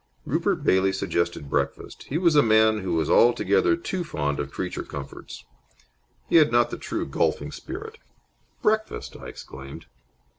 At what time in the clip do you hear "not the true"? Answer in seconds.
6.51-7.05